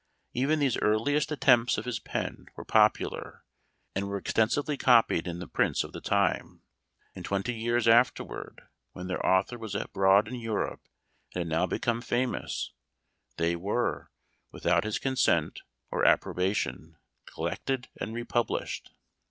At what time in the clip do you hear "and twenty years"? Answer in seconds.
7.13-7.87